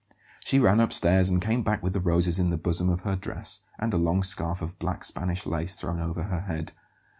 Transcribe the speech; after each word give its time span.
She 0.43 0.57
ran 0.57 0.79
upstairs, 0.79 1.29
and 1.29 1.39
came 1.39 1.61
back 1.61 1.83
with 1.83 1.93
the 1.93 1.99
roses 1.99 2.39
in 2.39 2.49
the 2.49 2.57
bosom 2.57 2.89
of 2.89 3.01
her 3.01 3.15
dress, 3.15 3.59
and 3.77 3.93
a 3.93 3.97
long 3.97 4.23
scarf 4.23 4.59
of 4.63 4.79
black 4.79 5.03
Spanish 5.03 5.45
lace 5.45 5.75
thrown 5.75 5.99
over 6.01 6.23
her 6.23 6.39
head. 6.41 6.71